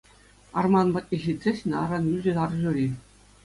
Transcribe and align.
Арман 0.61 0.89
патне 0.95 1.21
ҫитсессӗн, 1.27 1.77
аран 1.85 2.11
юлчӗ 2.17 2.31
арҫури. 2.49 2.87